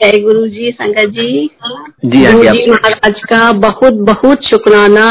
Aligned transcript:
जय 0.00 0.18
गुरु 0.22 0.46
जी 0.48 0.70
संगत 0.72 1.10
जी। 1.10 1.46
जी 2.04 2.20
गुरु 2.22 2.54
जी 2.54 2.66
महाराज 2.70 3.20
का 3.22 3.52
बहुत 3.52 3.94
बहुत 4.06 4.42
शुक्राना। 4.44 5.04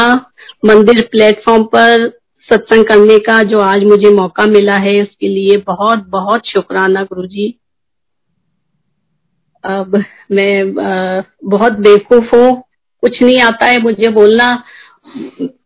मंदिर 0.64 1.00
प्लेटफॉर्म 1.10 1.64
पर 1.64 2.08
सत्संग 2.48 2.84
करने 2.84 3.18
का 3.18 3.42
जो 3.42 3.60
आज 3.60 3.84
मुझे 3.84 4.10
मौका 4.10 4.44
मिला 4.46 4.74
है 4.76 5.00
उसके 5.02 5.28
लिए 5.28 5.56
बहुत 5.66 6.04
बहुत 6.08 6.46
शुक्राना 6.46 7.02
गुरु 7.02 7.26
जी 7.26 7.48
अब 9.64 9.96
मैं 10.32 10.74
बहुत 11.44 11.72
बेवकूफ़ 11.78 12.34
हूँ। 12.36 12.62
कुछ 13.02 13.22
नहीं 13.22 13.40
आता 13.40 13.66
है 13.66 13.80
मुझे 13.82 14.08
बोलना। 14.10 14.50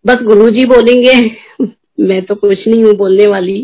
बस 0.06 0.22
गुरु 0.22 0.50
जी 0.50 0.64
बोलेंगे। 0.66 1.14
मैं 2.00 2.22
तो 2.22 2.34
कुछ 2.34 2.66
नहीं 2.68 2.84
हूँ 2.84 2.94
बोलने 2.96 3.26
वाली। 3.26 3.58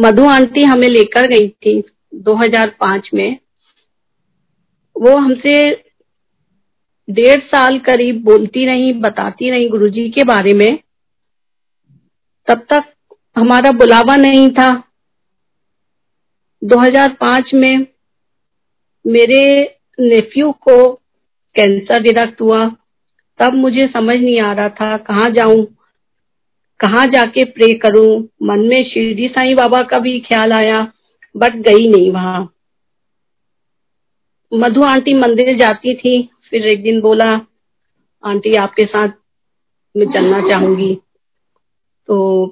मधु 0.00 0.28
आंटी 0.28 0.62
हमें 0.64 0.88
लेकर 0.88 1.26
गई 1.28 1.48
थी। 1.48 1.82
2005 2.14 3.10
में, 3.14 3.38
वो 4.96 5.16
हमसे 5.16 5.84
डेढ़ 7.10 7.40
साल 7.40 7.78
करीब 7.78 8.24
बोलती 8.24 8.66
रही, 8.66 8.92
बताती 8.92 9.50
रही 9.50 9.68
गुरुजी 9.68 10.10
के 10.10 10.24
बारे 10.24 10.52
में। 10.52 10.78
तब 12.46 12.66
तक 12.72 12.84
हमारा 13.38 13.72
बुलावा 13.72 14.16
नहीं 14.16 14.50
था। 14.50 14.82
2005 16.64 17.54
में 17.54 17.86
मेरे 19.06 19.40
नेफ्यू 20.00 20.52
को 20.52 20.92
कैंसर 21.54 22.02
डिटेक्ट 22.02 22.40
हुआ। 22.40 22.76
तब 23.38 23.54
मुझे 23.54 23.86
समझ 23.86 24.20
नहीं 24.20 24.40
आ 24.40 24.52
रहा 24.52 24.68
था, 24.68 24.96
कहाँ 24.96 25.30
जाऊँ, 25.30 25.66
कहाँ 26.80 27.06
जाके 27.06 27.44
प्रे 27.44 27.74
करूँ। 27.74 28.28
मन 28.42 28.60
में 28.60 28.84
शिरडी 28.84 29.28
साईं 29.28 29.56
बाबा 29.56 29.82
का 29.82 29.98
भी 29.98 30.20
ख्याल 30.20 30.52
आया। 30.52 30.92
बट 31.36 31.52
गई 31.54 31.88
नहीं 31.88 32.10
वहाँ। 32.10 32.54
मधु 34.54 34.82
आंटी 34.82 35.14
मंदिर 35.14 35.58
जाती 35.58 35.94
थी, 35.94 36.30
फिर 36.50 36.66
एक 36.66 36.82
दिन 36.82 37.00
बोला, 37.00 37.46
आंटी, 38.24 38.54
आपके 38.54 38.84
साथ 38.84 39.08
मैं 39.96 40.06
चलना 40.06 40.48
चाहूँगी। 40.48 40.98
तो 42.06 42.46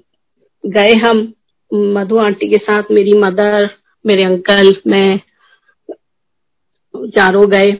गए 0.67 0.91
हम, 0.91 1.35
मधु 1.75 2.19
आंटी 2.19 2.49
के 2.49 2.57
साथ, 2.57 2.83
मेरी 2.91 3.13
मदर, 3.19 3.71
मेरे 4.07 4.23
अंकल, 4.23 4.77
मैं, 4.87 5.21
चारों 6.97 7.51
गए। 7.51 7.73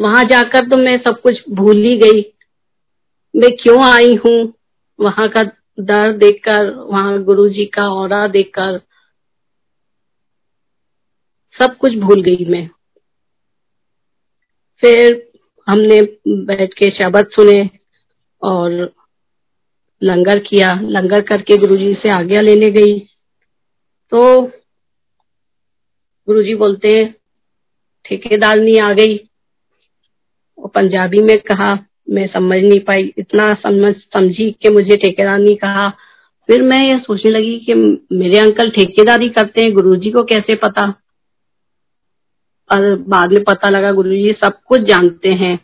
वहाँ 0.00 0.24
जाकर 0.24 0.68
तो 0.68 0.76
मैं 0.76 0.98
सब 0.98 1.20
कुछ 1.20 1.50
भूल 1.50 1.76
ही 1.76 1.96
गई। 1.96 2.34
मैं 3.36 3.56
क्यों 3.62 3.84
आई 3.84 4.14
हूँ? 4.14 4.54
वहाँ 5.00 5.28
का 5.28 5.42
दर 5.80 6.12
देखकर, 6.12 6.70
वहाँ 6.70 7.22
गुरु 7.22 7.48
जी 7.48 7.64
का 7.64 7.88
और 7.88 8.28
देखकर 8.28 8.80
सब 11.62 11.76
कुछ 11.76 11.94
भूल 11.94 12.22
गई 12.22 12.44
मैं। 12.44 12.70
फिर 14.80 15.28
हमने 15.68 16.02
बैठ 16.28 16.74
के 16.74 16.90
शब्द 16.90 17.26
सुने 17.26 17.70
और 18.42 18.92
लंगर 20.02 20.38
किया। 20.38 20.80
लंगर 20.80 21.22
करके 21.22 21.56
गुरुजी 21.56 21.94
से 21.94 22.08
आज्ञा 22.08 22.40
लेने 22.40 22.70
गई। 22.70 22.98
तो 24.10 24.42
गुरुजी 26.26 26.54
बोलते, 26.54 27.14
ठेकेदार 28.04 28.56
नहीं 28.56 28.80
आ 28.80 28.92
गई। 28.92 29.28
और 30.58 30.68
पंजाबी 30.68 31.18
में 31.18 31.38
कहा, 31.38 31.78
मैं 32.10 32.26
समझ 32.26 32.58
नहीं 32.58 32.80
पाई। 32.80 33.14
इतना 33.18 33.54
समझ, 33.54 33.94
समझी 33.94 34.50
कि 34.50 34.70
मुझे 34.70 34.96
ठेकेदार 34.96 35.38
नहीं 35.38 35.56
कहा। 35.56 35.88
फिर 36.46 36.62
मैं 36.62 36.88
ये 36.88 36.98
सोचने 36.98 37.30
लगी 37.30 37.58
कि 37.58 37.74
मेरे 38.12 38.38
अंकल 38.38 38.70
ठेकेदारी 38.70 39.28
करते 39.28 39.60
हैं, 39.60 39.72
गुरुजी 39.72 40.10
को 40.10 40.22
कैसे 40.22 40.54
पता? 40.54 41.02
बाद 42.70 43.32
में 43.32 43.44
पता 43.44 43.68
लगा, 43.68 43.92
गुरु 43.92 44.10
जी 44.10 44.32
सब 44.44 44.60
कुछ 44.66 44.80
जानते 44.80 45.28
हैं। 45.28 45.58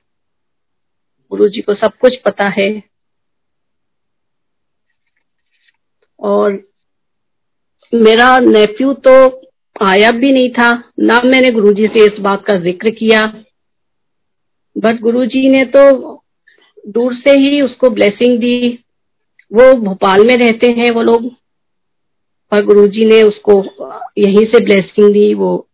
गुरु 1.31 1.49
जी 1.49 1.61
को 1.61 1.75
सब 1.75 1.93
कुछ 2.01 2.17
पता 2.17 2.49
है। 2.49 2.83
और 6.21 6.53
मेरा 7.95 8.39
नेफ्यू 8.39 8.93
तो 8.93 9.15
आया 9.83 10.11
भी 10.11 10.33
नहीं 10.33 10.51
था, 10.51 10.71
ना 11.01 11.21
मैंने 11.25 11.51
गुरुजी 11.51 11.85
से 11.85 12.05
इस 12.05 12.21
बात 12.21 12.45
का 12.45 12.59
ज़िक्र 12.59 12.91
किया। 12.91 13.23
बट 14.77 15.01
गुरुजी 15.01 15.49
ने 15.49 15.63
तो 15.77 16.23
दूर 16.87 17.15
से 17.15 17.31
ही 17.31 17.61
उसको 17.63 17.91
ब्लेसिंग 17.91 18.39
दी। 18.39 18.79
वो 19.51 19.73
भोपाल 19.75 20.27
में 20.27 20.37
रहते 20.37 20.71
हैं 20.73 20.91
वो 20.91 21.03
लोग। 21.03 21.25
और 22.53 22.65
गुरुजी 22.65 23.05
ने 23.05 23.23
उसको 23.23 23.63
यहीं 24.19 24.45
से 24.47 24.65
ब्लेसिंग 24.65 25.13
दी, 25.13 25.35
वो 25.35 25.69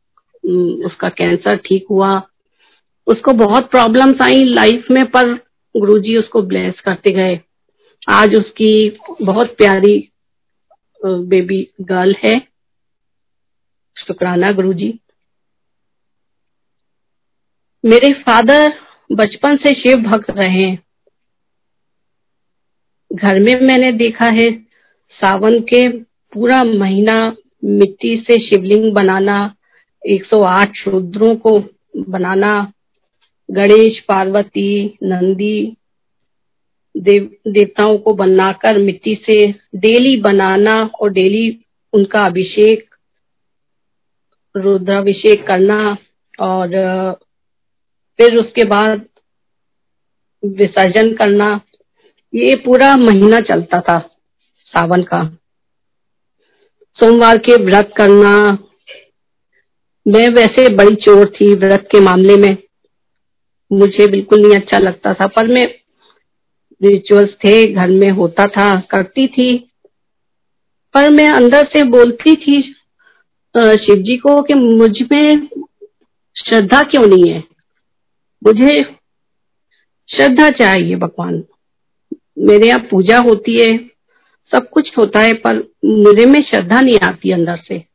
उसका 0.85 1.09
कैंसर 1.09 1.57
ठीक 1.57 1.87
हुआ। 1.91 2.11
उसको 3.07 3.33
बहुत 3.35 3.71
प्रॉब्लम्स 3.71 4.23
आई 4.23 4.43
लाइफ 4.45 4.87
में, 4.91 5.05
पर 5.07 5.35
गुरुजी 5.75 6.17
उसको 6.17 6.43
ब्लेस 6.43 6.81
करते 6.81 7.13
गए। 7.13 7.41
आज 8.09 8.35
उसकी 8.35 8.99
बहुत 9.23 9.57
प्यारी 9.57 9.97
बेबी 11.01 11.63
गर्ल 11.83 12.15
है। 12.25 12.39
शुक्राना 13.97 14.53
गुरुजी। 14.53 14.93
मेरे 17.85 18.13
फादर 18.23 18.73
बचपन 19.13 19.57
से 19.57 19.75
शिव 19.75 19.97
भक्त 20.03 20.31
रहे 20.31 20.49
हैं। 20.51 20.79
घर 23.11 23.39
में 23.41 23.55
मैंने 23.61 23.93
देखा 23.93 24.27
है, 24.27 24.51
सावन 25.13 25.59
के 25.65 25.89
पूरा 26.33 26.63
महीना 26.65 27.15
मिट्टी 27.65 28.17
से 28.21 28.39
शिवलिंग 28.41 28.93
बनाना 28.93 29.39
108 30.07 30.73
रुद्रों 30.89 31.37
को 31.37 31.65
बनाना, 32.09 32.73
गणेश, 33.51 34.01
पार्वती, 34.01 34.99
नंदी 35.03 35.77
देव, 36.97 37.37
देवताओं 37.49 37.99
को 37.99 38.15
बनाकर 38.15 38.79
मिट्टी 38.79 39.15
से 39.15 39.55
डेली 39.75 40.17
बनाना 40.17 40.91
और 41.01 41.11
डेली 41.11 41.65
उनका 41.93 42.21
अभिषेक, 42.21 42.95
रुद्राभिषेक 44.57 45.47
करना 45.47 45.97
और, 46.41 46.69
फिर 48.19 48.37
उसके 48.37 48.65
बाद 48.65 49.05
विसर्जन 50.45 51.15
करना। 51.15 51.61
ये 52.35 52.57
पूरा 52.57 52.97
महीना 52.97 53.41
चलता 53.41 53.81
था 53.81 53.99
सावन 54.65 55.03
का। 55.03 55.37
सोमवार 57.01 57.39
के 57.39 57.57
व्रत 57.65 57.93
करना 57.97 58.59
मैं 60.07 60.29
वैसे 60.29 60.69
बड़ी 60.75 60.95
चोर 60.95 61.29
थी 61.31 61.55
व्रत 61.55 61.89
के 61.93 62.01
मामले 62.01 62.37
में। 62.37 62.57
मुझे 63.71 64.07
बिल्कुल 64.07 64.41
नहीं 64.43 64.57
अच्छा 64.57 64.79
लगता 64.79 65.13
था, 65.15 65.27
पर 65.27 65.49
मैं 65.49 65.67
रिचुअल्स 66.81 67.31
थे, 67.35 67.67
घर 67.67 67.89
में 67.91 68.09
होता 68.11 68.45
था, 68.47 68.75
करती 68.91 69.27
थी। 69.29 69.57
पर 70.95 71.11
मैं 71.11 71.29
अंदर 71.31 71.67
से 71.67 71.83
बोलती 71.89 72.35
थी 72.37 72.61
शिव 73.55 73.97
जी 73.97 74.17
को 74.17 74.41
कि 74.43 74.55
मुझमें 74.55 75.49
श्रद्धा 76.37 76.83
क्यों 76.83 77.07
नहीं 77.07 77.31
है? 77.31 77.43
मुझे 78.43 78.83
श्रद्धा 80.09 80.49
चाहिए 80.51 80.97
भगवान। 80.97 81.43
मेरे 82.39 82.69
यहाँ 82.69 82.87
पूजा 82.91 83.19
होती 83.19 83.61
है, 83.61 83.77
सब 84.53 84.69
कुछ 84.71 84.91
होता 84.99 85.21
है, 85.21 85.33
पर 85.35 85.57
मेरे 85.85 86.27
में 86.27 86.41
श्रद्धा 86.43 86.81
नहीं 86.81 86.99
आती 87.03 87.31
अंदर 87.31 87.57
से। 87.57 87.90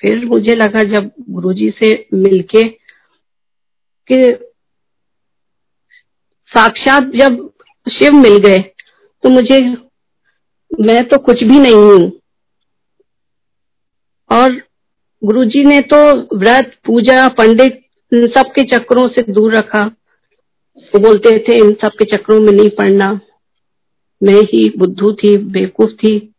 फिर 0.00 0.24
मुझे 0.24 0.54
लगा 0.54 0.82
जब 0.82 1.10
गुरुजी 1.30 1.70
से 1.70 2.08
मिलके 2.14 2.62
कि 4.10 4.38
साक्षात 6.52 7.02
जब 7.02 7.50
शिव 7.86 8.12
मिल 8.12 8.36
गए 8.36 8.58
तो 9.24 9.28
मुझे, 9.28 9.60
मैं 10.80 11.04
तो 11.08 11.18
कुछ 11.18 11.42
भी 11.44 11.58
नहीं 11.58 11.74
हूँ। 11.74 12.12
और 14.30 14.62
गुरुजी 15.22 15.64
ने 15.64 15.80
तो 15.80 15.98
व्रत, 16.38 16.72
पूजा, 16.84 17.28
पंडित, 17.28 17.82
इन 18.12 18.26
सब 18.26 18.52
के 18.52 18.62
चक्रों 18.62 19.08
से 19.08 19.22
दूर 19.32 19.56
रखा। 19.56 19.80
वो 19.80 20.98
बोलते 20.98 21.38
थे, 21.38 21.56
इन 21.58 21.72
सब 21.72 21.92
के 21.98 22.16
चक्रों 22.16 22.40
में 22.40 22.52
नहीं 22.52 22.68
पड़ना। 22.68 23.20
मैं 24.22 24.40
ही 24.42 24.68
बुद्धू 24.78 25.12
थी, 25.12 25.36
बेवकूफ़ 25.36 25.90
थी, 25.90 26.34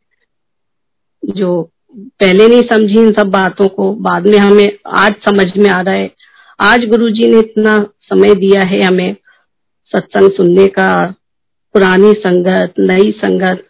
जो 1.26 1.72
पहले 2.00 2.48
नहीं 2.48 2.62
समझी 2.62 2.94
इन 2.94 3.12
सब 3.12 3.28
बातों 3.28 3.68
को। 3.68 3.94
बाद 3.94 4.28
में 4.28 4.38
हमें 4.38 4.80
आज 4.88 5.14
समझ 5.14 5.58
में 5.58 5.70
आ 5.70 5.82
रहा 5.82 5.96
है। 5.96 6.16
आज 6.60 6.80
गुरुजी 6.86 7.32
ने 7.32 7.40
इतना 7.40 7.94
समय 8.02 8.36
दिया 8.36 8.68
है 8.68 8.82
हमें 8.82 9.16
सत्संग 9.86 10.32
सुनने 10.32 10.68
का, 10.68 11.12
पुरानी 11.74 12.14
संगत, 12.14 12.74
नई 12.80 13.12
संगत, 13.12 13.68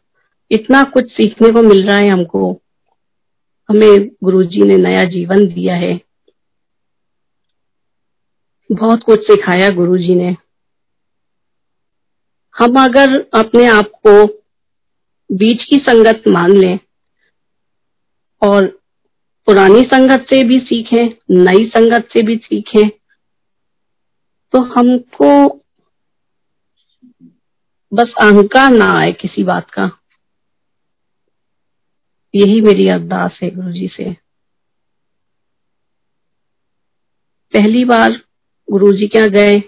इतना 0.51 0.83
कुछ 0.83 1.11
सीखने 1.11 1.49
को 1.49 1.61
मिल 1.61 1.87
रहा 1.87 1.97
है 1.97 2.09
हमको। 2.09 2.61
हमें 3.69 4.11
गुरुजी 4.23 4.61
ने 4.61 4.77
नया 4.77 5.03
जीवन 5.03 5.47
दिया 5.47 5.75
है। 5.75 6.01
बहुत 8.71 9.03
कुछ 9.03 9.19
सिखाया 9.23 9.69
गुरुजी 9.69 10.15
ने। 10.15 10.35
हम 12.57 12.75
अगर 12.85 13.29
अपने 13.33 13.67
आप 13.67 13.85
को 14.07 14.25
बीच 15.31 15.63
की 15.63 15.75
संगत 15.75 16.23
मान 16.27 16.51
लें 16.51 16.79
और 18.41 18.65
पुरानी 19.47 19.81
संगत 19.81 20.25
से 20.29 20.43
भी 20.43 20.59
सीखें, 20.59 21.05
नई 21.31 21.65
संगत 21.67 22.07
से 22.13 22.21
भी 22.23 22.35
सीखें। 22.37 22.89
तो 24.53 24.61
हमको 24.73 25.47
बस 27.91 28.13
अहंकार 28.21 28.71
ना 28.71 28.85
आए 28.93 29.11
किसी 29.11 29.43
बात 29.43 29.69
का। 29.69 29.89
यही 32.33 32.61
मेरी 32.61 32.87
अरदास 32.89 33.39
है 33.43 33.49
गुरु 33.51 33.71
जी 33.71 33.87
से। 33.87 34.11
पहली 37.53 37.83
बार 37.85 38.21
गुरु 38.67 38.91
जी 38.93 39.07
क्या 39.07 39.25
गए 39.27 39.59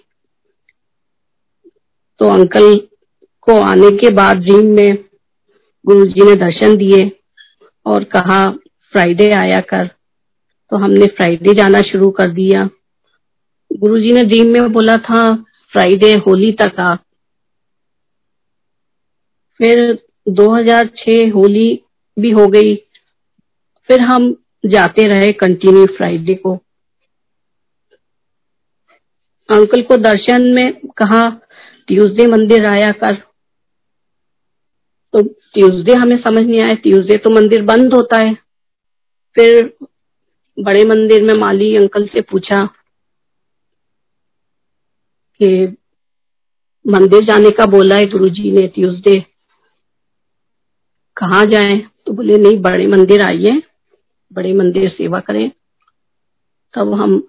तो 2.19 2.29
अंकल 2.29 2.75
को 3.41 3.59
आने 3.61 3.89
के 3.97 4.09
बाद 4.13 4.37
ड्रीम 4.37 4.65
में 4.75 5.05
गुरु 5.85 6.05
जी 6.05 6.25
ने 6.25 6.35
दर्शन 6.35 6.75
दिए। 6.77 7.18
और 7.85 8.03
कहा 8.03 8.51
फ्राइडे 8.91 9.31
आया 9.31 9.59
कर। 9.59 9.87
तो 10.69 10.77
हमने 10.77 11.05
फ्राइडे 11.05 11.53
जाना 11.53 11.81
शुरू 11.81 12.11
कर 12.11 12.29
दिया। 12.29 12.69
गुरुजी 13.73 14.11
ने 14.11 14.23
ड्रीम 14.23 14.47
में 14.47 14.71
बोला 14.71 14.97
था 14.97 15.35
फ्राइडे 15.71 16.13
होली 16.13 16.51
तक 16.51 16.79
आ। 16.79 16.95
फिर 19.57 20.03
2006 20.27 21.31
होली 21.31 21.83
भी 22.19 22.31
हो 22.31 22.47
गई। 22.47 22.75
फिर 23.87 23.99
हम 23.99 24.43
जाते 24.65 25.07
रहे 25.07 25.31
कंटिन्यू 25.31 25.85
फ्राइडे 25.85 26.35
को। 26.35 26.55
अंकल 29.49 29.81
को 29.81 29.97
दर्शन 29.97 30.41
में 30.41 30.73
कहा 30.73 31.29
ट्यूसडे 31.87 32.27
मंदिर 32.27 32.65
आया 32.65 32.91
कर। 32.91 33.28
तो 35.13 35.21
ट्यूसडे 35.23 35.93
हमें 35.93 36.17
समझ 36.17 36.45
नहीं 36.45 36.59
आया 36.61 36.73
ट्यूसडे 36.73 37.17
तो 37.17 37.29
मंदिर 37.29 37.61
बंद 37.61 37.93
होता 37.93 38.17
है। 38.17 38.33
फिर 39.35 39.73
बड़े 40.57 40.83
मंदिर 40.85 41.23
में 41.23 41.33
माली 41.33 41.75
अंकल 41.75 42.07
से 42.07 42.21
पूछा 42.21 42.65
कि 45.41 45.77
मंदिर 46.85 47.23
जाने 47.23 47.51
का 47.51 47.65
बोला 47.65 47.95
है 47.95 48.05
गुरुजी 48.05 48.51
ने 48.51 48.67
ट्यूसडे 48.67 49.19
कहाँ 51.17 51.45
जाए? 51.45 51.77
तो 52.05 52.13
बोले, 52.13 52.37
नहीं, 52.37 52.57
बड़े 52.61 52.87
मंदिर 52.87 53.21
आइए, 53.21 53.61
बड़े 54.33 54.53
मंदिर 54.53 54.89
सेवा 54.89 55.19
करें। 55.19 55.49
तब 56.73 56.93
हम 56.93 57.19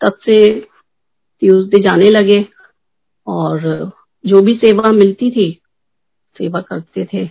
तब 0.00 0.18
से 0.24 0.38
ट्यूसडे 1.42 1.82
जाने 1.82 2.10
लगे 2.10 2.44
और 3.26 3.60
जो 4.24 4.40
भी 4.42 4.54
सेवा 4.56 4.92
मिलती 4.92 5.30
थी 5.30 5.61
सेवा 6.38 6.60
करते 6.60 7.08
थे। 7.14 7.30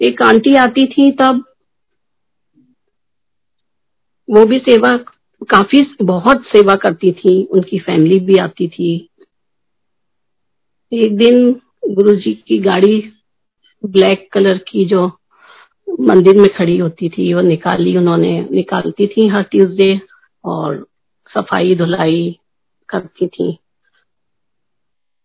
एक 0.00 0.22
आंटी 0.22 0.54
आती 0.54 0.86
थी 0.86 1.12
तब। 1.12 1.44
वो 4.30 4.44
भी 4.46 4.58
सेवा, 4.58 4.96
काफ़ी 5.42 5.96
बहुत 6.02 6.42
सेवा 6.42 6.74
करती 6.74 7.12
थी। 7.12 7.44
उनकी 7.44 7.78
फैमिली 7.78 8.20
भी 8.20 8.36
आती 8.36 8.68
थी। 8.68 9.08
एक 10.92 11.16
दिन 11.16 11.60
गुरुजी 11.90 12.34
की 12.34 12.58
गाड़ी 12.58 13.12
ब्लैक 13.86 14.28
कलर 14.32 14.58
की 14.58 14.84
जो 14.84 15.18
मंदिर 16.00 16.36
में 16.36 16.48
खड़ी 16.58 16.78
होती 16.78 17.08
थी, 17.08 17.34
वो 17.34 17.40
निकाली 17.40 17.96
उन्होंने। 17.96 18.48
निकालती 18.50 19.06
थी 19.06 19.28
हर 19.28 19.42
ट्यूसडे 19.42 20.00
और 20.44 20.86
सफ़ाई 21.34 21.74
धुलाई 21.74 22.38
करती 22.88 23.26
थी। 23.26 23.58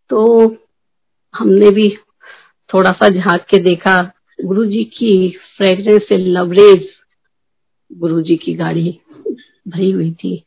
तो 0.09 0.49
हमने 1.35 1.69
भी 1.69 1.97
थोड़ा 2.73 2.91
सा 2.91 3.09
झाँक 3.09 3.41
के 3.41 3.57
देखा। 3.57 3.97
गुरु 4.39 4.65
जी 4.65 4.83
की 4.83 5.37
फ्रेग्रेंस 5.57 6.01
से 6.09 6.17
लवरेज 6.17 6.87
गुरु 7.91 8.21
जी 8.21 8.35
की 8.37 8.53
गाड़ी 8.53 8.99
भरी 9.67 9.91
हुई 9.91 10.11
थी 10.11 10.43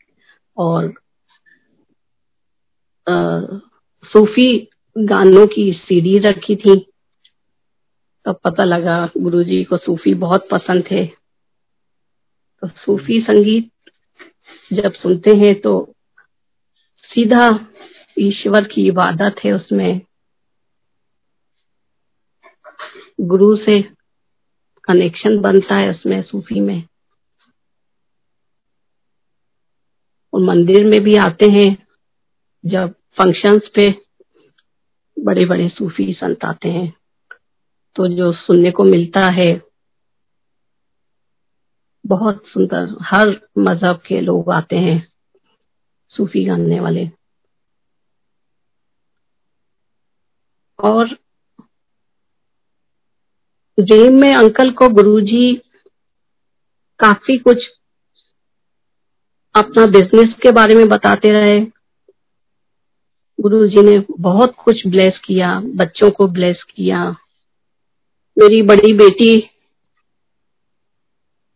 और 0.56 0.86
आ, 3.06 3.40
सूफी 4.04 4.68
गानों 4.98 5.46
की 5.46 5.72
सीडी 5.72 6.18
रखी 6.18 6.56
थी। 6.56 6.74
तब 8.26 8.38
पता 8.44 8.64
लगा 8.64 9.10
गुरुजी 9.18 9.64
को 9.64 9.76
सूफी 9.76 10.14
बहुत 10.14 10.48
पसंद 10.50 10.84
थे। 10.90 11.04
तो 12.62 12.68
सूफी 12.68 13.20
संगीत 13.20 13.70
जब 14.72 14.92
सुनते 14.92 15.36
हैं 15.36 15.54
तो 15.60 15.94
सीधा 17.10 17.48
ईश्वर 18.18 18.64
की 18.64 18.86
इबादत 18.86 19.44
है 19.44 19.52
उसमें। 19.52 20.00
गुरु 23.20 23.56
से 23.56 23.80
कनेक्शन 24.84 25.40
बनता 25.40 25.78
है 25.78 25.90
उसमें, 25.90 26.22
सूफी 26.22 26.60
में। 26.60 26.82
और 30.32 30.40
मंदिर 30.40 30.86
में 30.86 31.00
भी 31.00 31.16
आते 31.16 31.46
हैं, 31.50 31.76
जब 32.64 32.94
फ़ंक्शंस 33.18 33.70
पे 33.74 33.90
बड़े 35.16 35.44
बड़े 35.46 35.68
सूफी 35.68 36.12
संत 36.12 36.44
आते 36.44 36.68
हैं 36.68 36.92
तो 37.96 38.06
जो 38.08 38.32
सुनने 38.32 38.70
को 38.70 38.84
मिलता 38.84 39.26
है, 39.26 39.60
बहुत 42.06 42.42
सुंदर, 42.46 42.96
हर 43.02 43.28
मज़हब 43.58 44.00
के 44.06 44.20
लोग 44.20 44.50
आते 44.50 44.76
हैं, 44.76 45.12
सूफी 46.10 46.44
गाने 46.44 46.80
वाले। 46.80 47.08
और 50.78 51.16
ड्रीम 53.82 54.20
में 54.20 54.32
अंकल 54.32 54.70
को 54.70 54.88
गुरुजी 54.88 55.54
काफ़ी 57.00 57.36
कुछ 57.38 57.66
अपना 59.54 59.86
बिज़नेस 59.86 60.34
के 60.42 60.50
बारे 60.50 60.74
में 60.74 60.88
बताते 60.88 61.30
रहे। 61.30 61.60
गुरु 63.38 63.66
जी 63.66 63.82
ने 63.82 63.98
बहुत 64.20 64.54
कुछ 64.64 64.86
ब्लेस 64.86 65.18
किया, 65.24 65.60
बच्चों 65.60 66.10
को 66.10 66.26
ब्लेस 66.28 66.62
किया। 66.76 67.04
मेरी 68.36 68.62
बड़ी 68.62 68.92
बेटी 68.92 69.36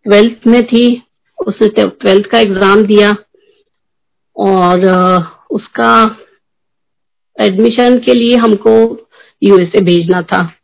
ट्वेल्थ 0.06 0.46
में 0.46 0.62
थी, 0.66 1.02
उसने 1.38 1.68
ट्वेल्थ 1.68 2.26
का 2.26 2.38
एग्ज़ाम 2.38 2.82
दिया 2.82 3.14
और, 4.36 4.86
उसका 5.50 5.92
एडमिशन 7.36 7.98
के 7.98 8.14
लिए 8.14 8.36
हमको 8.36 8.72
यूएसए 9.42 9.80
भेजना 9.80 10.22
था। 10.22 10.55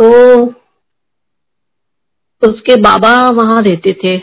तो 0.00 0.46
उसके 2.42 2.76
बाबा 2.80 3.12
वहाँ 3.30 3.62
रहते 3.62 3.92
थे 4.04 4.16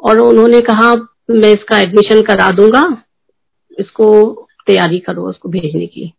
और 0.00 0.18
उन्होंने 0.18 0.60
कहा, 0.60 0.94
मैं 1.30 1.52
इसका 1.52 1.78
एडमिशन 1.78 2.22
करा 2.22 2.50
दूँगा, 2.52 2.82
इसको 3.78 4.06
तैयारी 4.66 4.98
करो, 4.98 5.28
उसको 5.28 5.48
भेजने 5.48 5.86
की। 5.86 6.12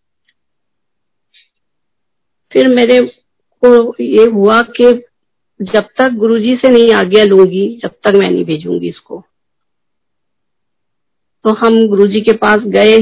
फिर 2.52 2.68
मेरे 2.68 3.02
को 3.64 4.04
ये 4.04 4.26
हुआ 4.26 4.62
कि 4.78 4.92
जब 5.60 5.88
तक 5.98 6.14
गुरुजी 6.18 6.56
से 6.56 6.70
नहीं 6.70 6.94
आज्ञा 6.94 7.24
लूँगी, 7.24 7.68
जब 7.84 7.92
तक 8.04 8.16
मैं 8.16 8.30
नहीं 8.30 8.46
भेजूँगी 8.46 8.90
इसको 8.90 9.24
तो 11.46 11.54
हम 11.54 11.88
गुरुजी 11.88 12.22
के 12.22 12.34
पास 12.34 12.62
गए 12.68 12.98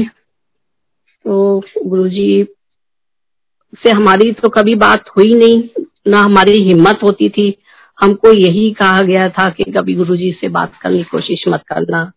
तो 1.24 1.60
गुरुजी 1.86 2.42
से 3.74 3.90
हमारी 3.92 4.32
तो 4.32 4.48
कभी 4.48 4.74
बात 4.74 5.04
हुई 5.08 5.34
नहीं, 5.34 5.82
ना 6.08 6.18
हमारी 6.18 6.62
हिम्मत 6.62 6.98
होती 7.02 7.28
थी। 7.28 7.58
हमको 8.02 8.32
यही 8.32 8.70
कहा 8.70 9.02
गया 9.02 9.28
था 9.28 9.48
कि 9.48 9.64
कभी 9.64 9.94
गुरुजी 9.94 10.32
से 10.40 10.48
बात 10.48 10.72
करने 10.82 10.96
की 10.96 11.04
कोशिश 11.04 11.44
मत 11.48 11.62
करना। 11.68 12.12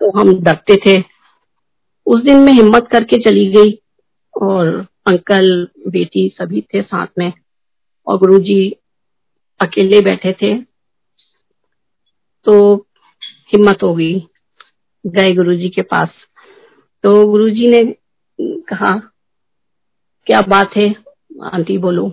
तो 0.00 0.18
हम 0.18 0.40
डरते 0.42 0.76
थे। 0.76 1.04
उस 2.06 2.22
दिन 2.22 2.38
मैं 2.38 2.52
हिम्मत 2.52 2.88
करके 2.92 3.20
चली 3.20 3.46
गई 3.46 3.82
और 4.42 4.86
अंकल, 5.06 5.68
बेटी 5.88 6.28
सभी 6.28 6.60
थे 6.60 6.82
साथ 6.82 7.06
में 7.18 7.32
और 8.06 8.18
गुरुजी 8.18 8.76
अकेले 9.60 10.00
बैठे 10.00 10.32
थे। 10.32 10.58
तो 12.44 12.76
हिम्मत 13.54 13.82
हो 13.82 13.94
गई, 13.94 14.26
गए 15.06 15.34
गुरुजी 15.34 15.68
के 15.68 15.82
पास। 15.82 16.08
तो 17.02 17.26
गुरुजी 17.26 17.66
ने 17.68 17.94
कहा 18.40 19.12
क्या 20.26 20.40
बात 20.40 20.70
है? 20.76 20.94
आंटी 21.44 21.78
बोलो। 21.78 22.10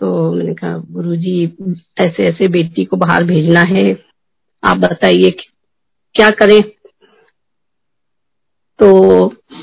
तो 0.00 0.32
मैंने 0.32 0.54
कहा, 0.54 0.76
गुरुजी, 0.76 1.44
ऐसे 1.98 2.24
ऐसे 2.24 2.48
बेटी 2.48 2.84
को 2.84 2.96
बाहर 2.96 3.24
भेजना 3.24 3.60
है। 3.60 4.04
आप 4.64 4.76
बताइए 4.76 5.30
क्या 6.14 6.30
करें? 6.30 6.62
तो 8.78 8.88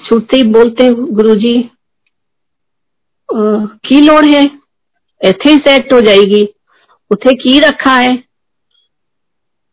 छूटते 0.05 0.37
ही 0.37 0.43
बोलते 0.43 0.89
गुरुजी 0.91 1.69
की 3.33 4.01
लोड़ 4.01 4.25
है? 4.25 4.45
ऐसे 5.23 5.49
ही 5.49 5.55
सेट 5.55 5.93
हो 5.93 6.01
जाएगी। 6.01 6.53
उथे 7.11 7.33
की 7.33 7.59
रखा 7.59 7.95
है? 7.95 8.23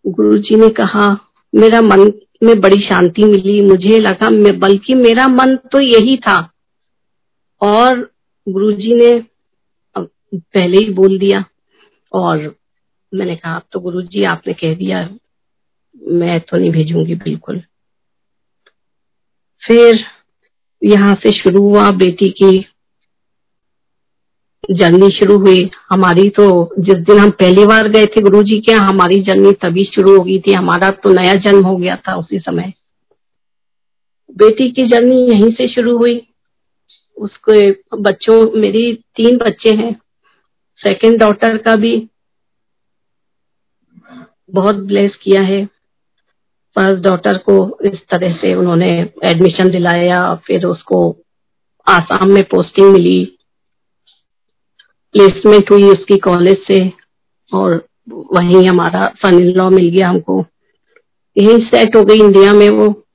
गुरु 0.07 0.39
जी 0.39 0.57
ने 0.57 0.69
कहा, 0.69 1.09
मेरा 1.55 1.81
मन 1.81 2.13
में 2.43 2.61
बड़ी 2.61 2.81
शांति 2.81 3.25
मिली। 3.25 3.61
मुझे 3.63 3.99
लगा, 3.99 4.31
मैं, 4.31 4.59
बल्कि 4.59 4.95
मेरा 4.95 5.27
मन 5.29 5.57
तो 5.57 5.81
यही 5.81 6.17
था। 6.17 6.53
और 7.63 8.11
गुरु 8.47 8.73
जी 8.73 8.95
ने 8.95 9.11
पहले 9.97 10.79
ही 10.79 10.93
बोल 10.93 11.19
दिया 11.19 11.45
और 12.13 12.55
मैंने 13.13 13.35
कहा, 13.37 13.55
अब 13.57 13.63
तो 13.73 13.81
गुरु 13.81 14.03
जी 14.03 14.25
आपने 14.25 14.53
कह 14.53 14.75
दिया, 14.75 15.09
मैं 15.95 16.41
तो 16.41 16.57
नहीं 16.57 16.71
भेजूँगी, 16.71 17.15
बिल्कुल. 17.15 17.63
फिर 19.63 20.05
यहाँ 20.83 21.15
से 21.15 21.33
शुरू 21.33 21.63
हुआ 21.63 21.91
बेटी 21.93 22.29
की 22.43 22.59
जर्नी 24.71 25.09
शुरू 25.11 25.39
हुई। 25.39 25.71
हमारी 25.91 26.29
तो 26.31 26.47
जिस 26.79 26.97
दिन 26.97 27.19
हम 27.19 27.31
पहली 27.31 27.65
बार 27.67 27.89
गए 27.89 28.07
थे 28.07 28.23
गुरु 28.23 28.43
जी 28.43 28.59
के 28.61 28.73
हमारी 28.73 29.21
जर्नी 29.23 29.53
तभी 29.53 29.85
शुरू 29.85 30.17
हो 30.17 30.23
गई 30.25 30.39
थी। 30.39 30.53
हमारा 30.53 30.91
तो 30.91 31.13
नया 31.13 31.35
जन्म 31.35 31.65
हो 31.67 31.77
गया 31.77 31.97
था 31.99 32.17
उसी 32.17 32.39
समय। 32.39 32.73
बेटी 34.37 34.71
की 34.71 34.87
जर्नी 34.89 35.17
यहीं 35.25 35.51
से 35.51 35.69
शुरू 35.69 35.97
हुई। 35.99 36.17
उसके 37.21 37.71
बच्चों, 37.97 38.61
मेरी 38.61 38.93
तीन 39.17 39.37
बच्चे 39.37 39.71
हैं। 39.71 39.93
सेकंड 40.77 41.19
डॉटर 41.21 41.57
का 41.57 41.77
भी 41.77 42.09
बहुत 44.51 44.75
ब्लेस 44.75 45.17
किया 45.23 45.43
है। 45.43 45.67
फ़र्स्ट 46.75 47.03
डॉटर 47.03 47.39
को 47.39 47.79
इस 47.85 47.99
तरह 48.11 48.33
से 48.33 48.55
उन्होंने 48.55 49.11
एडमिशन 49.25 49.71
दिलाया, 49.71 50.35
फिर 50.35 50.67
उसको 50.67 51.17
आसाम 51.89 52.31
में 52.31 52.43
पोस्टिंग 52.43 52.93
मिली। 52.93 53.25
प्लेसमेंट 55.13 55.71
हुई 55.71 55.85
उसकी 55.85 56.19
कॉलेज 56.19 56.67
से 56.67 56.93
और 57.55 57.87
वहीं 58.09 58.67
हमारा 58.67 59.13
सन 59.17 59.39
लॉ 59.39 59.71
मिल 59.71 59.89
गया 59.89 60.09
हमको। 60.09 60.45
यही 61.37 61.65
सेट 61.67 61.97
हो 61.97 62.05
गई 62.05 62.17
इंडिया 62.17 62.53
में 62.53 62.69
वो। 62.71 63.07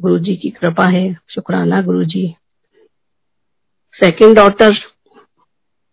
गुरु 0.00 0.18
जी 0.18 0.34
की 0.36 0.50
कृपा 0.50 0.84
है। 0.88 1.12
शुक्राना 1.30 1.80
गुरु 1.82 2.04
जी 2.04 2.26
सेकेंड 3.94 4.36
डॉटर 4.36 4.76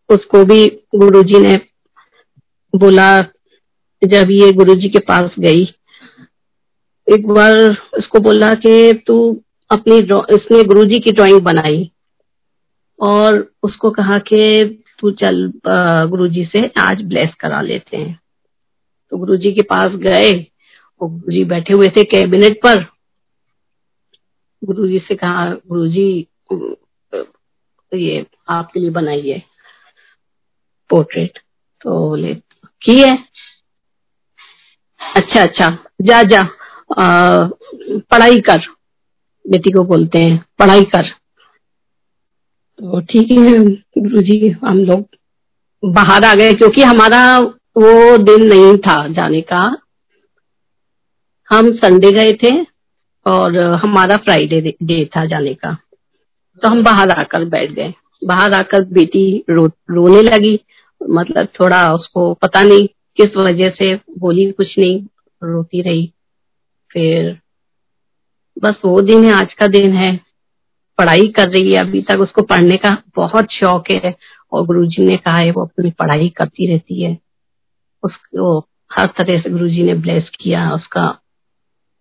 उसको 0.09 0.43
भी 0.45 0.65
गुरु 0.95 1.23
जी 1.23 1.39
ने 1.39 1.55
बोला, 2.73 3.19
जब 4.01 4.31
ये 4.31 4.51
गुरु 4.53 4.75
जी 4.75 4.89
के 4.89 4.99
पास 5.01 5.35
गई, 5.39 5.63
एक 7.07 7.27
बार 7.27 7.53
उसको 7.97 8.19
बोला 8.19 8.53
कि 8.55 8.93
तू 9.07 9.17
अपनी 9.69 9.97
इसने 10.35 10.63
गुरु 10.63 10.85
जी 10.85 10.99
की 10.99 11.11
ड्राइंग 11.11 11.41
बनाई 11.41 11.89
और 12.99 13.45
उसको 13.63 13.91
कहा 13.91 14.17
कि 14.27 14.83
तू 14.99 15.11
चल 15.13 15.51
गुरु 16.09 16.27
जी 16.27 16.45
से 16.45 16.65
आज 16.79 17.01
ब्लेस 17.05 17.33
करा 17.39 17.61
लेते 17.61 17.97
हैं। 17.97 18.19
तो 19.11 19.17
गुरु 19.17 19.37
जी 19.37 19.51
के 19.51 19.61
पास 19.63 19.95
गए 20.01 20.31
और 21.01 21.09
गुरु 21.09 21.31
जी 21.31 21.43
बैठे 21.45 21.73
हुए 21.73 21.87
थे 21.87 22.03
कैबिनेट 22.05 22.59
पर। 22.63 22.85
गुरु 24.61 24.87
जी 24.87 24.99
से 24.99 25.15
कहा 25.15 25.49
गुरु 25.49 25.87
जी 25.87 26.27
ये 27.91 28.25
आपके 28.49 28.79
लिए 28.79 28.89
बनाइए 28.89 29.41
पोर्ट्रेट। 30.89 31.39
तो 31.81 31.99
बोले 32.09 32.33
की 32.81 32.99
है? 32.99 33.17
अच्छा 35.01 35.41
अच्छा 35.43 35.69
जा 36.01 36.21
जा 36.23 36.39
आ, 36.97 37.47
पढ़ाई 38.11 38.39
कर। 38.39 38.59
बेटी 39.45 39.71
को 39.71 39.83
बोलते 39.83 40.19
हैं 40.19 40.37
पढ़ाई 40.59 40.83
कर। 40.85 41.09
तो 42.79 42.99
ठीक 43.01 43.31
है 43.31 43.53
गुरु 44.01 44.21
जी 44.21 44.49
हम 44.63 44.79
लोग 44.85 45.05
बाहर 45.83 46.25
आ 46.25 46.33
गए 46.33 46.53
क्योंकि 46.53 46.83
हमारा 46.83 47.21
वो 47.39 48.17
दिन 48.17 48.47
नहीं 48.49 48.77
था 48.77 48.95
जाने 49.13 49.41
का। 49.41 49.61
हम 51.49 51.71
संडे 51.75 52.11
गए 52.11 52.33
थे 52.43 52.51
और 53.27 53.57
हमारा 53.75 54.15
फ्राइडे 54.17 54.75
डे 54.83 55.03
था 55.15 55.25
जाने 55.25 55.53
का। 55.53 55.77
तो 56.63 56.69
हम 56.69 56.83
बाहर 56.83 57.09
आकर 57.09 57.45
बैठ 57.45 57.71
गए। 57.71 57.93
बाहर 58.23 58.53
आकर 58.53 58.83
बेटी 58.83 59.43
रो, 59.49 59.65
रोने 59.89 60.21
लगी। 60.21 60.59
मतलब 61.01 61.47
थोड़ा 61.59 61.81
उसको 61.93 62.33
पता 62.33 62.61
नहीं 62.61 62.87
किस 63.17 63.35
वजह 63.37 63.69
से 63.69 63.95
बोली 64.19 64.51
कुछ 64.51 64.77
नहीं 64.79 65.01
रोती 65.41 65.81
रही। 65.81 66.13
फिर 66.91 67.37
बस 68.63 68.81
वो 68.85 69.01
दिन 69.01 69.25
है 69.25 69.31
आज 69.31 69.53
का 69.53 69.67
दिन 69.67 69.93
है। 69.93 70.19
पढ़ाई 70.97 71.27
कर 71.27 71.49
रही 71.49 71.71
है 71.73 71.79
अभी 71.79 72.01
तक। 72.01 72.19
उसको 72.19 72.41
पढ़ने 72.41 72.77
का 72.77 72.95
बहुत 73.15 73.51
शौक 73.51 73.89
है 73.91 74.15
और 74.51 74.65
गुरुजी 74.65 75.03
ने 75.05 75.17
कहा 75.17 75.37
है 75.37 75.51
वो 75.51 75.61
अपनी 75.61 75.91
पढ़ाई 75.91 76.29
करती 76.29 76.67
रहती 76.67 77.01
है। 77.03 77.17
उसको 78.03 78.59
हर 78.93 79.05
तरह 79.17 79.39
से 79.41 79.49
गुरुजी 79.49 79.83
ने 79.83 79.93
ब्लेस 79.95 80.29
किया। 80.39 80.69
उसका 80.71 81.05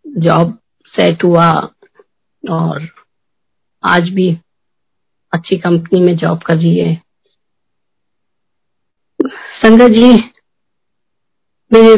जॉब 0.04 0.58
सेट 0.94 1.24
हुआ 1.24 1.50
और 2.44 2.86
आज 3.82 4.08
भी 4.08 4.28
अच्छी 5.32 5.56
कंपनी 5.56 6.00
में 6.00 6.16
जॉब 6.16 6.42
कर 6.42 6.56
रही 6.56 6.78
है। 6.78 6.94
संगत 9.56 9.90
जी, 9.90 10.12
मेरे 11.70 11.96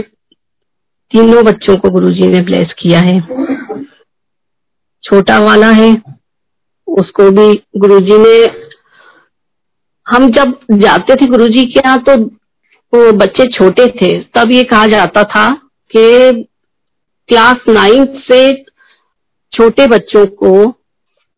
तीनों 1.12 1.44
बच्चों 1.44 1.76
को 1.76 1.90
गुरुजी 1.90 2.28
ने 2.28 2.40
ब्लेस 2.40 2.72
किया 2.78 3.00
है। 3.00 3.20
छोटा 5.04 5.38
वाला 5.38 5.70
है, 5.72 5.90
उसको 6.88 7.30
भी 7.30 7.52
गुरुजी 7.76 8.18
ने, 8.18 8.36
हम 10.06 10.30
जब 10.30 10.58
जाते 10.72 11.14
थे 11.14 11.26
गुरुजी 11.26 11.64
के 11.64 11.80
यहाँ 11.80 12.02
तो 12.02 12.16
वो 12.92 13.10
बच्चे 13.12 13.46
छोटे 13.48 13.86
थे, 13.92 14.18
तब 14.20 14.50
ये 14.52 14.62
कहा 14.64 14.86
जाता 14.86 15.22
था 15.24 15.48
कि 15.90 16.44
क्लास 17.28 17.64
नाइन्थ 17.68 18.20
से 18.22 18.40
छोटे 19.52 19.86
बच्चों 19.86 20.26
को 20.26 20.74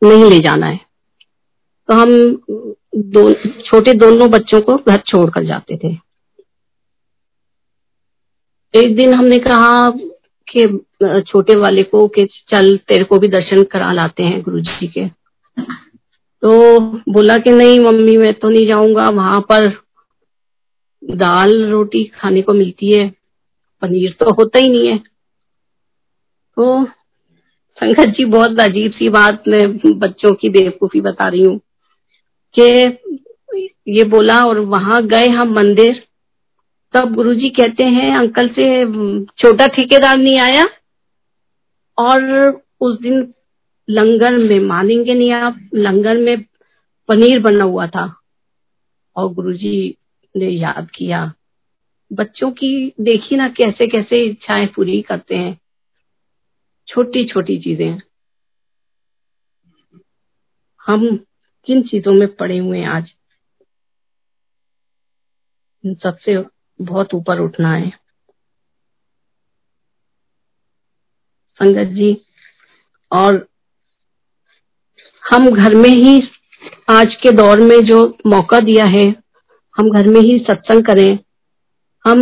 नहीं 0.03 0.25
ले 0.25 0.41
जाना 0.41 0.67
है। 0.67 0.81
तो 1.89 1.95
हम 1.95 2.35
दो, 2.97 3.33
छोटे 3.63 3.93
दोनों 3.93 4.31
बच्चों 4.31 4.61
को 4.61 4.77
घर 4.77 4.97
छोड़कर 4.97 5.45
जाते 5.45 5.77
थे। 5.77 6.11
एक 8.75 8.97
दिन 8.97 9.15
हमने 9.15 9.39
कहा 9.39 9.91
कि, 10.53 10.85
छोटे 11.21 11.57
वाले 11.57 11.83
को 11.83 12.09
कि 12.09 12.29
चल, 12.49 12.77
तेरे 12.77 13.05
को 13.05 13.19
भी 13.19 13.29
दर्शन 13.29 13.65
करा 13.65 13.93
लाते 13.93 14.23
हैं 14.23 14.43
गुरु 14.43 14.61
जी 14.61 14.87
के। 14.87 15.09
तो 16.43 16.81
बोला 17.13 17.39
कि 17.39 17.51
नहीं, 17.51 17.81
मम्मी, 17.81 18.17
मैं 18.17 18.35
तो 18.35 18.49
नहीं 18.49 18.67
जाऊँगा। 18.67 19.09
वहाँ 19.09 19.41
पर 19.41 19.69
दाल 21.05 21.71
रोटी 21.71 22.05
खाने 22.05 22.43
को 22.43 22.53
मिलती 22.53 22.99
है, 22.99 23.09
पनीर 23.83 24.13
तो 24.13 24.33
होता 24.33 24.59
ही 24.59 24.69
नहीं 24.69 24.89
है। 24.89 24.99
तो 26.57 26.87
संगत 27.81 28.09
जी, 28.09 28.25
बहुत 28.25 28.61
अजीब 28.61 28.93
सी 28.93 29.09
बात 29.09 29.45
मैं 29.49 29.99
बच्चों 29.99 30.35
की 30.35 30.49
बेवकूफ़ी 30.49 31.01
बता 31.01 31.29
रही 31.29 31.43
हूँ 31.43 31.61
कि 32.59 32.99
ये 33.89 34.05
बोला 34.05 34.39
और 34.39 34.59
वहाँ 34.59 35.07
गए 35.07 35.29
हम 35.29 35.53
मंदिर। 35.53 36.07
तब 36.95 37.15
गुरुजी 37.15 37.51
कहते 37.51 37.85
हैं, 37.85 38.17
अंकल 38.17 38.49
से, 38.49 38.87
छोटा 39.27 39.67
ठेकेदार 39.67 40.17
नहीं 40.19 40.39
आया 40.39 40.65
और 41.99 42.51
उस 42.81 43.01
दिन 43.01 43.35
लंगर 43.91 44.39
में 44.39 44.61
मानेंगे 44.61 45.15
नहीं 45.15 45.33
आप, 45.33 45.71
लंगर 45.75 46.19
में 46.19 46.43
पनीर 47.09 47.41
बना 47.41 47.65
हुआ 47.65 47.87
था 47.87 48.17
और 49.17 49.33
गुरुजी 49.35 49.97
ने 50.37 50.49
याद 50.49 50.91
किया। 50.95 51.33
बच्चों 52.13 52.51
की 52.51 52.93
देखी 53.01 53.37
ना 53.37 53.49
कैसे 53.49 53.87
कैसे 53.87 54.25
इच्छाएँ 54.25 54.67
पूरी 54.67 55.03
करते 55.03 55.35
हैं। 55.35 55.60
छोटी 56.91 57.25
छोटी 57.29 57.59
चीज़ें। 57.59 57.99
हम 60.87 61.27
किन 61.67 61.83
चीज़ों 61.83 62.13
में 62.13 62.37
पड़े 62.37 62.59
हुए 62.59 62.79
हैं 62.79 62.89
आज? 62.89 63.13
सबसे 65.85 66.37
बहुत 66.81 67.15
ऊपर 67.15 67.41
उठना 67.41 67.73
है। 67.75 67.91
संगत 71.61 71.93
जी, 71.93 72.13
और 73.13 73.49
हम 75.25 75.49
घर 75.51 75.75
में 75.75 75.91
ही 75.91 76.21
आज 76.91 77.15
के 77.15 77.31
दौर 77.33 77.61
में 77.61 77.79
जो 77.81 78.19
मौका 78.27 78.61
दिया 78.61 78.85
है, 78.85 79.05
हम 79.77 79.91
घर 79.91 80.09
में 80.09 80.21
ही 80.21 80.39
सत्संग 80.39 80.85
करें। 80.85 81.19
हम 82.05 82.21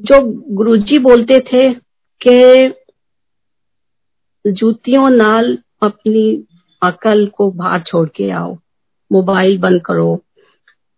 जो 0.00 0.20
गुरुजी 0.56 0.98
बोलते 0.98 1.38
थे 1.52 1.85
कि 2.22 2.74
जूतियों 4.44 5.08
नाल 5.10 5.58
अपनी 5.82 6.46
अकल 6.82 7.26
को 7.26 7.50
बाहर 7.50 7.80
छोड़ 7.80 8.08
के 8.08 8.30
आओ, 8.30 8.54
मोबाइल 9.10 9.58
बंद 9.58 9.82
करो। 9.86 10.22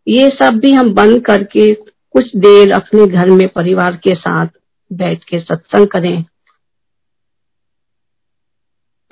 ये 0.07 0.29
सब 0.29 0.59
भी 0.59 0.73
हम 0.73 0.93
बंद 0.95 1.25
करके 1.27 1.73
कुछ 2.15 2.37
देर 2.37 2.73
अपने 2.73 3.07
घर 3.07 3.31
में 3.31 3.49
परिवार 3.49 3.97
के 3.97 4.15
साथ 4.15 4.47
बैठ 4.91 5.25
के 5.25 5.41
सत्संग 5.41 5.87
करें 5.87 6.25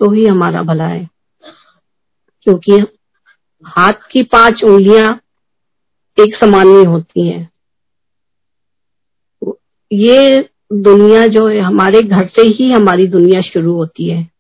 तो 0.01 0.11
ही 0.11 0.25
हमारा 0.27 0.63
भला 0.63 0.87
है। 0.87 1.09
क्योंकि 2.47 2.73
हाथ 3.65 4.09
की 4.13 4.23
पाँच 4.23 4.63
उंगलियाँ 4.65 5.13
एक 6.19 6.35
समान 6.35 6.69
नहीं 6.69 6.87
होती 6.87 7.29
हैं। 7.29 7.51
ये 9.91 10.39
दुनिया 10.73 11.27
जो 11.27 11.49
है, 11.49 11.61
हमारे 11.61 12.03
घर 12.03 12.27
से 12.27 12.43
ही 12.43 12.73
हमारी 12.73 13.07
दुनिया 13.07 13.41
शुरू 13.41 13.75
होती 13.75 14.11
है। 14.11 14.31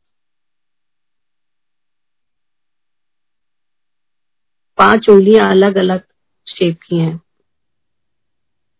पाँच 4.78 5.09
उंगलियाँ 5.09 5.50
अलग 5.50 5.76
अलग 5.76 6.00
शेप 6.47 6.78
की 6.87 6.97
हैं। 6.97 7.21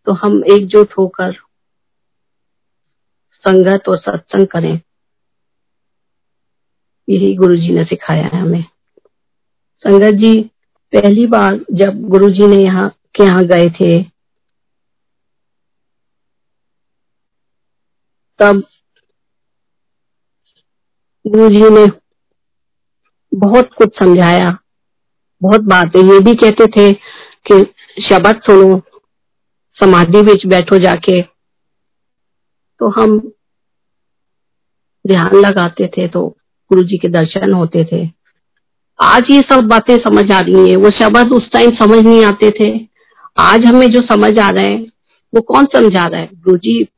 तो 0.06 0.12
हम 0.12 0.44
एकजुट 0.44 0.92
होकर 0.98 1.32
संगत 3.32 3.88
और 3.88 3.98
सत्संग 3.98 4.46
करें। 4.46 4.80
यही 7.08 7.34
गुरु 7.34 7.56
जी 7.56 7.72
ने 7.72 7.84
सिखाया 7.84 8.24
है 8.24 8.40
हमें। 8.40 8.64
संगत 9.76 10.14
जी, 10.14 10.42
पहली 10.92 11.26
बार 11.26 11.64
जब 11.72 12.02
गुरु 12.02 12.30
जी 12.30 12.46
ने 12.46 12.56
यहाँ 12.56 12.88
के 12.88 13.24
यहाँ 13.24 13.44
गए 13.44 13.70
थे 13.70 14.15
तब 18.38 18.62
गुरु 21.24 21.48
जी 21.50 21.70
ने 21.70 21.86
बहुत 23.34 23.70
कुछ 23.74 23.98
समझाया। 23.98 24.58
बहुत 25.42 25.60
बातें। 25.60 26.00
ये 26.02 26.18
भी 26.20 26.34
कहते 26.34 26.66
थे 26.66 26.92
कि 27.50 27.62
शब्द 28.02 28.40
सुनो, 28.42 28.82
समाधि 29.76 30.20
विच 30.20 30.46
बैठो 30.46 30.78
जाके। 30.78 31.22
तो 32.80 32.90
हम 32.90 33.18
ध्यान 35.06 35.36
लगाते 35.36 35.86
थे 35.86 36.08
तो 36.08 36.28
गुरु 36.70 36.82
जी 36.82 36.98
के 36.98 37.08
दर्शन 37.08 37.52
होते 37.52 37.84
थे। 37.84 38.10
आज 39.02 39.30
ये 39.30 39.40
सब 39.40 39.64
बातें 39.64 39.96
समझ 39.98 40.30
आ 40.32 40.40
रही 40.40 40.70
है। 40.70 40.76
वो 40.76 40.90
शब्द 40.90 41.32
उस 41.32 41.50
टाइम 41.50 41.70
समझ 41.70 41.98
नहीं 41.98 42.24
आते 42.24 42.50
थे। 42.50 42.88
आज 43.38 43.64
हमें 43.64 43.90
जो 43.90 44.00
समझ 44.00 44.38
आ 44.38 44.50
रहे 44.50 44.66
हैं, 44.66 44.86
वो 45.34 45.40
कौन 45.40 45.66
समझा 45.66 46.06
रहा 46.06 46.20
है? 46.20 46.28
गुरु 46.34 46.56
जी 46.56 46.88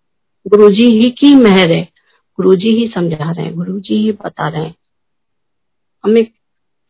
गुरु 0.47 0.69
जी 0.71 0.85
ही 0.93 1.11
की 1.11 1.35
मेहर 1.35 1.75
है। 1.75 1.83
गुरु 2.39 2.55
जी 2.57 2.71
ही 2.71 2.87
समझा 2.89 3.31
रहे 3.31 3.45
हैं 3.47 3.55
गुरु 3.57 3.79
जी 3.81 3.95
ही 3.95 4.13
बता 4.13 4.49
रहे 4.49 4.63
हैं। 4.63 4.75
हमें 6.05 6.25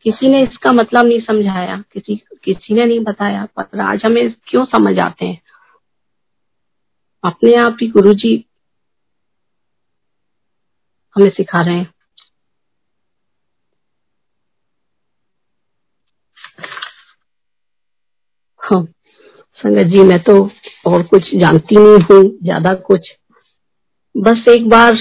किसी 0.05 0.29
ने 0.29 0.41
इसका 0.43 0.71
मतलब 0.71 1.05
नहीं 1.05 1.19
समझाया, 1.19 1.83
किसी 1.93 2.15
किसी 2.43 2.73
ने 2.73 2.85
नहीं 2.85 2.99
बताया, 2.99 3.45
पर 3.57 3.79
आज 3.79 4.01
हमें 4.05 4.31
क्यों 4.47 4.65
समझ 4.65 4.97
आते 4.99 5.25
हैं? 5.25 5.41
अपने 7.23 7.55
आप 7.55 7.77
ही 7.81 7.87
गुरु 7.87 8.13
जी 8.13 8.35
हमें 11.15 11.29
सिखा 11.29 11.61
रहे 11.61 11.75
हैं। 11.75 11.93
हाँ 18.61 18.83
संगत 19.59 19.87
जी, 19.87 20.03
मैं 20.03 20.19
तो 20.23 20.49
और 20.85 21.03
कुछ 21.03 21.35
जानती 21.35 21.75
नहीं 21.75 21.99
हूँ, 22.11 22.23
ज़्यादा 22.43 22.73
कुछ। 22.73 23.18
बस 24.15 24.45
एक 24.49 24.67
बार 24.69 24.93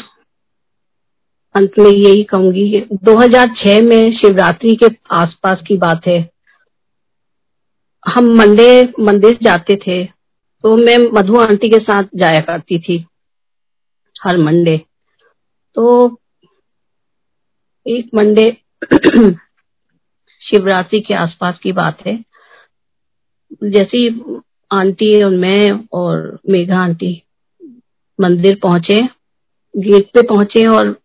अंत 1.55 1.79
में 1.79 1.91
यही 1.91 2.23
कहूँगी 2.25 2.81
2006 3.05 3.83
में 3.83 4.13
शिवरात्रि 4.13 4.75
के 4.77 4.87
आसपास 5.15 5.63
की 5.69 5.77
बात 5.77 6.07
है। 6.07 6.19
हम 8.05 8.29
मंडे 8.39 8.71
मंदिर 9.01 9.39
जाते 9.43 9.77
थे 9.77 10.05
तो 10.05 10.77
मैं 10.77 10.97
मधु 11.13 11.39
आंटी 11.41 11.69
के 11.71 11.79
साथ 11.79 12.05
जाया 12.17 12.41
करती 12.41 12.79
थी 12.79 12.99
हर 14.17 14.39
मंडे। 14.39 14.77
तो 15.77 16.07
एक 17.87 18.11
मंडे 18.15 18.51
शिवरात्रि 20.41 21.01
के 21.01 21.15
आसपास 21.15 21.59
की 21.63 21.73
बात 21.73 22.07
है। 22.07 22.17
जैसी 23.65 24.09
आंटी 24.71 25.23
और 25.23 25.37
मैं 25.37 25.71
और 25.93 26.39
मेघा 26.51 26.79
आंटी 26.79 27.13
मंदिर 28.21 28.59
पहुँचे, 28.63 29.09
गेट 29.77 30.11
पे 30.15 30.23
पहुँचे 30.23 30.67
और 30.67 31.01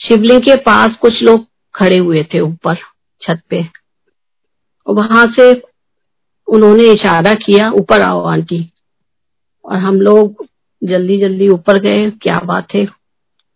शिवलिंग 0.00 0.42
के 0.42 0.56
पास 0.56 0.96
कुछ 0.96 1.22
लोग 1.22 1.46
खड़े 1.74 1.98
हुए 1.98 2.26
थे 2.34 2.40
ऊपर, 2.40 2.74
छत 3.20 3.40
पे। 3.50 3.66
वहाँ 4.88 5.26
से 5.26 5.62
उन्होंने 6.46 6.84
इशारा 6.84 7.34
किया, 7.34 7.70
ऊपर 7.70 8.00
आओ, 8.00 8.24
आंटी। 8.24 8.72
और 9.64 9.76
हम 9.76 10.00
लोग 10.00 10.46
जल्दी 10.84 11.20
जल्दी 11.20 11.48
ऊपर 11.48 11.78
गए, 11.78 12.10
क्या 12.10 12.40
बात 12.44 12.74
है? 12.74 12.86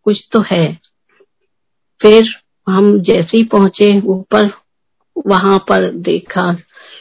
कुछ 0.05 0.29
तो 0.33 0.41
है। 0.41 0.81
फिर 2.03 2.35
हम 2.69 3.01
जैसे 3.01 3.37
ही 3.37 3.45
पहुँचे 3.45 4.01
ऊपर, 4.01 4.51
वहाँ 5.27 5.59
पर 5.59 5.93
देखा 5.93 6.55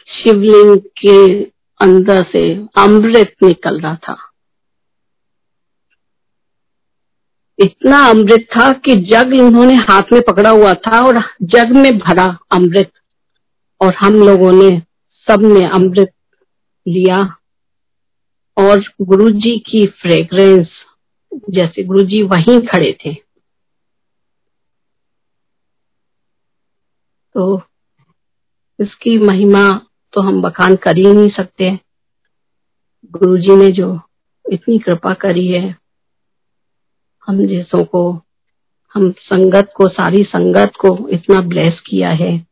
शिवलिंग 0.08 0.80
के 0.80 1.44
अंदर 1.80 2.26
से 2.32 2.66
अमृत 2.76 3.34
निकल 3.42 3.80
रहा 3.80 3.94
था। 3.94 4.29
इतना 7.60 8.04
अमृत 8.04 8.46
था 8.50 8.72
कि 8.72 8.94
जग 8.94 9.26
उन्होंने 9.40 9.74
हाथ 9.74 10.02
में 10.12 10.22
पकड़ा 10.30 10.50
हुआ 10.50 10.74
था 10.74 11.06
और 11.06 11.22
जग 11.42 11.68
में 11.70 11.98
भरा 11.98 12.38
अमृत। 12.52 12.92
और 13.80 13.94
हम 13.94 14.14
लोगों 14.14 14.52
ने 14.52 14.82
सबने 15.28 15.66
अमृत 15.68 16.12
लिया। 16.88 17.36
और 18.58 18.84
गुरुजी 19.02 19.58
की 19.58 19.86
फ्रेग्रेंस 19.86 20.68
जैसे 21.50 21.82
गुरुजी 21.82 22.22
वहीं 22.22 22.60
खड़े 22.60 22.98
थे। 23.06 23.14
तो 27.34 27.62
इसकी 28.80 29.18
महिमा 29.18 29.86
तो 30.12 30.20
हम 30.20 30.42
बखान 30.42 30.76
कर 30.76 30.96
ही 30.96 31.12
नहीं 31.12 31.30
सकते। 31.30 31.78
गुरुजी 33.04 33.56
ने 33.56 33.70
जो 33.70 34.00
इतनी 34.52 34.78
कृपा 34.78 35.14
करी 35.14 35.48
है 35.48 35.89
हम 37.30 37.46
जैसों 37.46 37.84
को, 37.84 38.20
हम 38.94 39.10
संगत 39.10 39.72
को, 39.76 39.88
सारी 39.88 40.24
संगत 40.24 40.72
को 40.80 41.08
इतना 41.08 41.40
ब्लेस 41.40 41.80
किया 41.86 42.10
है। 42.10 42.46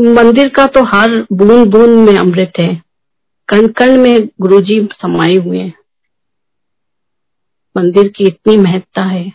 मंदिर 0.00 0.48
का 0.48 0.66
तो 0.66 0.84
हर 0.84 1.26
बूंद 1.32 1.70
बूंद 1.70 2.08
में 2.08 2.18
अमृत 2.18 2.52
है। 2.58 2.82
कण 3.48 3.68
कण 3.68 3.96
में 3.96 4.28
गुरुजी 4.40 4.88
समाये 4.92 5.36
हुए 5.36 5.58
हैं। 5.58 5.74
मंदिर 7.76 8.08
की 8.08 8.24
इतनी 8.24 8.56
महत्ता 8.56 9.02
है। 9.04 9.32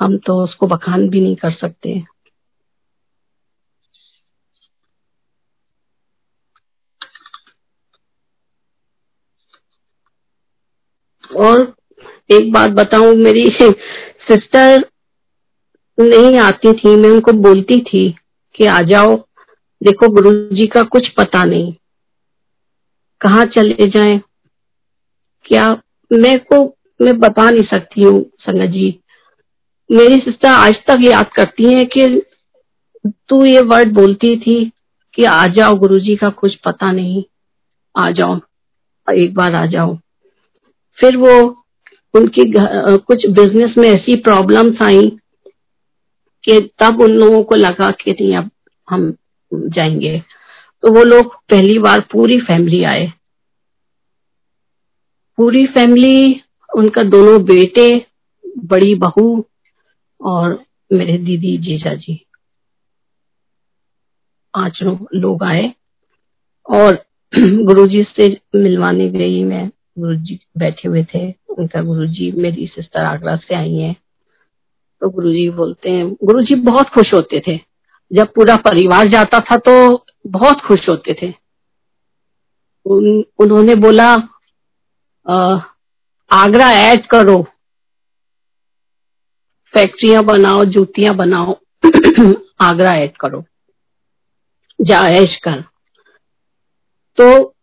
हम 0.00 0.18
तो 0.18 0.44
उसको 0.44 0.66
बखान 0.66 1.08
भी 1.08 1.20
नहीं 1.20 1.36
कर 1.36 1.50
सकते। 1.50 2.04
और 11.36 11.76
एक 12.30 12.52
बात 12.52 12.70
बताऊँ, 12.70 13.14
मेरी 13.14 13.44
सिस्टर 13.60 14.84
नहीं 15.98 16.38
आती 16.38 16.72
थी, 16.72 16.96
मैं 16.96 17.10
उनको 17.10 17.32
बोलती 17.32 17.80
थी 17.80 18.08
कि 18.54 18.66
आ 18.66 18.80
जाओ, 18.82 19.16
देखो 19.80 20.08
गुरु 20.08 20.32
जी 20.56 20.66
का 20.66 20.82
कुछ 20.82 21.08
पता 21.08 21.44
नहीं। 21.44 21.72
कहा 23.20 23.44
चले 23.44 23.86
जाएँ? 23.86 24.20
क्या 25.44 25.68
मैं 26.10 26.38
को, 26.38 26.64
मैं 27.02 27.18
बता 27.18 27.50
नहीं 27.50 27.64
सकती 27.64 28.02
हूँ, 28.02 28.24
संगत 28.38 28.70
जी। 28.70 29.00
मेरी 29.90 30.20
सिस्टर 30.20 30.48
आज 30.48 30.74
तक 30.86 30.98
याद 31.04 31.30
करती 31.32 31.72
है 31.74 31.84
कि 31.84 32.06
तू 33.28 33.44
ये 33.44 33.60
वर्ड 33.60 33.92
बोलती 33.92 34.36
थी 34.36 34.72
कि 35.14 35.24
आ 35.24 35.46
जाओ 35.46 35.76
गुरु 35.76 35.98
जी 36.00 36.16
का 36.16 36.28
कुछ 36.28 36.54
पता 36.56 36.90
नहीं। 36.92 37.22
आ 37.96 38.10
जाओ, 38.10 38.38
एक 39.08 39.34
बार 39.34 39.54
आ 39.54 39.66
जाओ। 39.66 39.96
फिर 40.98 41.16
वो 41.16 41.63
उनकी 42.14 42.52
कुछ 43.06 43.26
बिज़नेस 43.26 43.74
में 43.78 43.88
ऐसी 43.88 44.16
प्रॉब्लम्स 44.16 44.82
आई 44.82 45.10
कि 46.44 46.58
तब 46.78 47.00
उन 47.00 47.10
लोगों 47.10 47.42
को 47.42 47.54
लगा 47.54 47.90
कि 47.90 48.10
नहीं, 48.10 48.36
अब 48.36 48.50
हम 48.90 49.14
जाएँगे। 49.54 50.18
तो 50.82 50.92
वो 50.94 51.04
लोग 51.04 51.34
पहली 51.50 51.78
बार 51.78 52.00
पूरी 52.00 52.38
फैमिली 52.40 52.82
आए। 52.84 53.12
पूरी 55.38 55.66
फैमिली 55.66 56.40
उनका 56.76 57.02
दोनों 57.02 57.42
बेटे, 57.44 58.06
बड़ी 58.64 58.94
बहू 58.94 59.44
और 60.20 60.64
मेरे 60.92 61.18
दीदी 61.18 61.56
जीजा 61.58 61.94
जी। 61.94 62.14
पाँचों 64.54 64.96
लोग 65.14 65.42
आए 65.44 65.72
और 66.66 66.94
गुरुजी 67.38 68.02
से 68.16 68.28
मिलवाने 68.54 69.08
गई 69.08 69.42
मैं। 69.44 69.70
गुरुजी 69.98 70.40
बैठे 70.58 70.88
हुए 70.88 71.04
थे। 71.14 71.34
उनका 71.48 71.82
गुरु 71.82 72.06
जी 72.06 72.32
मेरी 72.32 72.66
सिस्टर 72.66 73.00
आगरा 73.00 73.36
से 73.36 73.54
आई 73.54 73.74
है। 73.74 73.96
तो 75.00 75.10
गुरु 75.10 75.32
जी 75.32 75.50
बोलते 75.50 75.90
हैं 75.90 76.12
गुरु 76.12 76.42
जी 76.42 76.54
बहुत 76.54 76.88
खुश 76.88 77.14
होते 77.14 77.42
थे। 77.48 77.60
जब 78.12 78.32
पूरा 78.32 78.56
परिवार 78.56 79.08
जाता 79.08 79.38
था 79.38 79.56
तो 79.56 80.06
बहुत 80.26 80.60
खुश 80.60 80.88
होते 80.88 81.16
थे। 81.22 81.34
उन, 82.86 83.24
उन्होंने 83.38 83.74
बोला 83.74 84.16
आ, 85.28 85.60
आगरा 86.30 86.70
ऐड 86.70 87.06
करो। 87.06 87.42
फैक्ट्रियाँ 89.72 90.24
बनाओ 90.24 90.64
जूतियाँ 90.64 91.14
बनाओ। 91.14 91.60
आगरा 92.60 92.90
ऐड 92.90 93.16
करो। 93.16 93.44
जा 94.80 95.08
ऐश 95.08 95.36
कर। 95.36 95.64
तो 97.20 97.53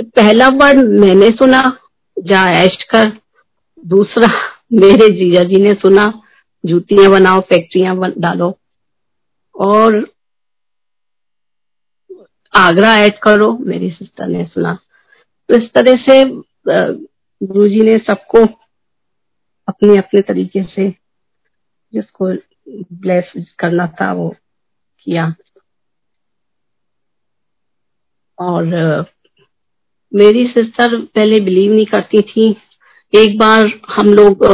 पहला 0.00 0.48
वर्ड 0.48 0.78
मैंने 1.00 1.28
सुना 1.30 1.60
जा 2.18 2.42
ऐश 2.50 2.82
कर। 2.84 3.10
दूसरा 3.86 4.28
मेरे 4.72 5.08
जीजा 5.08 5.42
जी 5.42 5.62
ने 5.62 5.74
सुना 5.74 6.22
जूतियाँ 6.64 7.10
बनाओ 7.10 7.40
फैक्ट्रियाँ 7.40 7.96
बन, 7.96 8.12
डालो। 8.18 8.58
और 9.54 10.10
आगरा 12.54 12.94
ऐड 12.94 13.18
करो 13.18 13.52
मेरी 13.60 13.90
सिस्टर 13.90 14.26
ने 14.26 14.44
सुना। 14.46 14.74
तो 15.48 15.54
इस 15.56 15.72
तरह 15.72 15.96
से 15.96 16.24
गुरु 17.46 17.68
जी 17.68 17.80
ने 17.80 17.98
सबको 17.98 18.44
अपने 19.68 19.96
अपने 19.98 20.20
तरीके 20.20 20.64
से 20.64 20.88
जिसको 21.94 22.32
ब्लेस 22.92 23.32
करना 23.58 23.86
था 24.00 24.12
वो 24.12 24.34
किया। 25.00 25.34
और 28.38 29.02
मेरी 30.14 30.46
सिस्टर 30.46 30.96
पहले 31.14 31.40
बिलीव 31.40 31.72
नहीं 31.72 31.86
करती 31.86 32.20
थी। 32.22 32.48
एक 33.12 33.38
बार 33.38 33.72
हम 33.90 34.12
लोग 34.14 34.44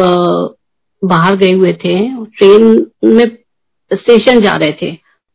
बाहर 1.03 1.37
गए 1.37 1.53
हुए 1.53 1.73
थे। 1.73 1.99
ट्रेन 2.25 2.87
में 3.05 3.27
स्टेशन 3.93 4.41
जा 4.41 4.53
रहे 4.53 4.73
थे। 4.73 4.93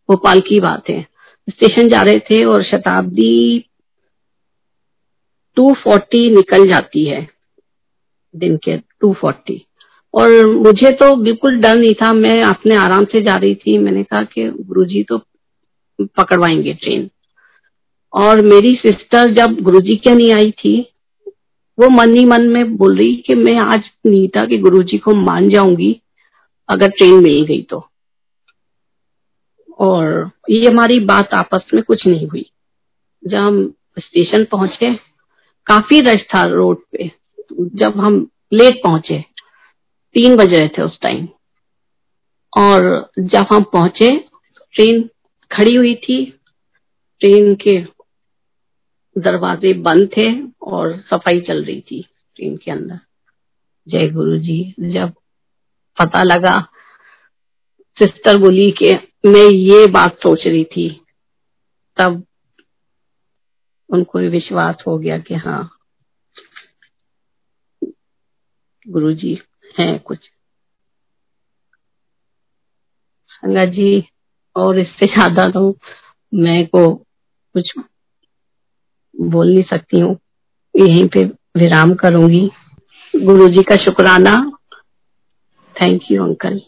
भोपाल 0.09 0.39
की 0.39 0.59
बात 0.59 0.89
है। 0.89 1.01
स्टेशन 1.49 1.87
जा 1.89 2.01
रहे 2.01 2.19
थे 2.19 2.43
और 2.45 2.63
शताब्दी 2.63 3.65
240 5.57 6.29
निकल 6.29 6.67
जाती 6.67 7.05
है। 7.05 7.27
दिन 8.33 8.57
के 8.57 8.77
240 8.77 9.59
और 10.13 10.45
मुझे 10.47 10.91
तो 10.91 11.15
बिल्कुल 11.15 11.57
डर 11.59 11.75
नहीं 11.75 11.93
था। 11.93 12.13
मैं 12.13 12.43
अपने 12.43 12.75
आराम 12.75 13.05
से 13.05 13.21
जा 13.21 13.35
रही 13.35 13.55
थी। 13.55 13.77
मैंने 13.77 14.03
कहा 14.03 14.23
कि 14.23 14.47
गुरुजी 14.49 15.03
तो 15.03 15.17
पकड़वाएँगे 16.01 16.73
ट्रेन 16.73 17.09
और 18.13 18.41
मेरी 18.41 18.75
सिस्टर 18.75 19.33
जब 19.33 19.61
गुरुजी 19.61 19.95
के 19.95 20.15
नहीं 20.15 20.33
आई 20.33 20.51
थी, 20.51 20.93
वो 21.79 21.89
मन 21.89 22.15
ही 22.15 22.25
मन 22.25 22.41
में 22.41 22.77
बोल 22.77 22.97
रही 22.97 23.15
कि 23.15 23.35
मैं 23.35 23.57
आज 23.57 23.81
नहीं 24.05 24.21
नीता 24.21 24.47
के 24.47 24.57
गुरुजी 24.57 24.97
को 24.97 25.13
मान 25.13 25.49
जाऊँगी, 25.49 26.01
अगर 26.69 26.87
ट्रेन 26.87 27.23
मिल 27.23 27.43
गई 27.43 27.61
तो। 27.61 27.89
और 29.79 30.31
ये 30.49 30.67
हमारी 30.67 30.99
बात 30.99 31.33
आपस 31.33 31.71
में 31.73 31.83
कुछ 31.83 32.07
नहीं 32.07 32.27
हुई। 32.27 32.51
जब 33.27 33.37
हम 33.37 33.73
स्टेशन 33.99 34.43
पहुँचे 34.43 34.95
काफ़ी 35.65 36.01
रश 36.01 36.21
था 36.21 36.47
रोड 36.47 36.77
पे। 36.91 37.11
जब 37.61 37.93
हम 37.97 38.27
लेट 38.53 38.81
पहुँचे, 38.83 39.25
तीन 40.13 40.35
बज 40.35 40.53
रहे 40.53 40.67
थे 40.67 40.81
उस 40.81 40.99
टाइम 41.01 41.27
और 42.57 43.11
जब 43.19 43.45
हम 43.53 43.63
पहुँचे 43.63 44.17
ट्रेन 44.73 45.09
खड़ी 45.51 45.75
हुई 45.75 45.95
थी 45.95 46.39
ट्रेन 47.19 47.55
के 47.55 47.92
दरवाजे 49.15 49.73
बंद 49.81 50.09
थे 50.17 50.27
और 50.67 50.95
सफ़ाई 51.01 51.41
चल 51.41 51.63
रही 51.63 51.81
थी 51.81 52.01
ट्रेन 52.37 52.57
के 52.57 52.71
अंदर। 52.71 52.99
जय 53.87 54.07
गुरु 54.09 54.37
जी 54.37 54.75
जब 54.79 55.13
पता 55.97 56.23
लगा 56.23 56.59
सिस्टर 57.97 58.37
बोली 58.37 58.69
कि, 58.71 58.93
मैं 59.25 59.49
ये 59.49 59.85
बात 59.87 60.17
सोच 60.17 60.45
रही 60.47 60.63
थी, 60.65 60.89
तब 61.97 62.23
उनको 63.89 64.19
विश्वास 64.29 64.83
हो 64.87 64.97
गया 64.97 65.17
कि 65.19 65.35
हाँ 65.35 65.69
गुरु 68.85 69.13
जी 69.13 69.37
हैं 69.75 69.99
कुछ। 69.99 70.29
संगत 73.31 73.69
जी, 73.69 74.03
और 74.55 74.79
इससे 74.79 75.05
ज़्यादा 75.05 75.47
तो 75.49 75.69
मैं 76.33 76.65
को 76.67 76.85
कुछ 77.55 77.71
बोल 79.21 79.53
नहीं 79.53 79.63
सकती 79.63 79.99
हूँ। 79.99 80.17
यहीं 80.75 81.07
पे 81.07 81.23
विराम 81.57 81.93
करूँगी। 81.93 82.51
गुरु 83.15 83.49
जी 83.49 83.63
का 83.63 83.75
शुक्राना। 83.75 84.51
Thank 85.75 86.01
you 86.11 86.23
uncle 86.23 86.61